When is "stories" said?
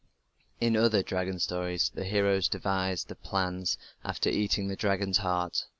1.37-1.91